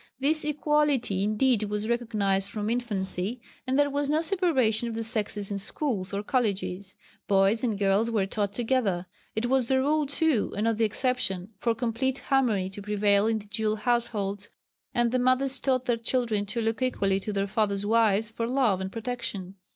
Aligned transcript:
This 0.19 0.43
equality 0.43 1.21
indeed 1.21 1.61
was 1.65 1.87
recognised 1.87 2.49
from 2.49 2.71
infancy, 2.71 3.39
and 3.67 3.77
there 3.77 3.91
was 3.91 4.09
no 4.09 4.23
separation 4.23 4.87
of 4.89 4.95
the 4.95 5.03
sexes 5.03 5.51
in 5.51 5.59
schools 5.59 6.11
or 6.11 6.23
colleges. 6.23 6.95
Boys 7.27 7.63
and 7.63 7.77
girls 7.77 8.09
were 8.09 8.25
taught 8.25 8.51
together. 8.51 9.05
It 9.35 9.45
was 9.45 9.67
the 9.67 9.79
rule, 9.79 10.07
too, 10.07 10.55
and 10.57 10.63
not 10.63 10.77
the 10.79 10.85
exception, 10.85 11.49
for 11.59 11.75
complete 11.75 12.17
harmony 12.17 12.67
to 12.71 12.81
prevail 12.81 13.27
in 13.27 13.37
the 13.37 13.45
dual 13.45 13.75
households, 13.75 14.49
and 14.91 15.11
the 15.11 15.19
mothers 15.19 15.59
taught 15.59 15.85
their 15.85 15.97
children 15.97 16.47
to 16.47 16.61
look 16.63 16.81
equally 16.81 17.19
to 17.19 17.31
their 17.31 17.45
father's 17.45 17.85
wives 17.85 18.31
for 18.31 18.47
love 18.49 18.81
and 18.81 18.91
protection. 18.91 19.53